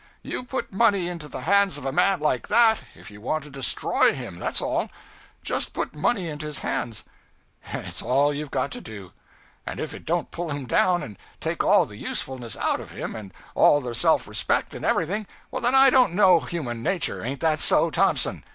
[0.23, 3.51] You put money into the hands of a man like that, if you want to
[3.51, 4.89] destroy him, that's all;
[5.43, 7.03] just put money into his hands,
[7.71, 9.11] it's all you've got to do;
[9.63, 13.15] and if it don't pull him down, and take all the usefulness out of him,
[13.15, 17.59] and all the self respect and everything, then I don't know human nature ain't that
[17.59, 18.43] so, Thompson?